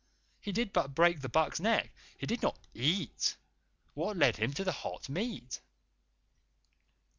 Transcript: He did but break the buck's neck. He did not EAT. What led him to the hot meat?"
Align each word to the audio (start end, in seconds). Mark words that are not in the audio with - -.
He 0.39 0.51
did 0.51 0.73
but 0.73 0.95
break 0.95 1.21
the 1.21 1.29
buck's 1.29 1.59
neck. 1.59 1.91
He 2.17 2.25
did 2.25 2.41
not 2.41 2.57
EAT. 2.73 3.37
What 3.93 4.17
led 4.17 4.37
him 4.37 4.51
to 4.53 4.63
the 4.63 4.71
hot 4.71 5.09
meat?" 5.09 5.61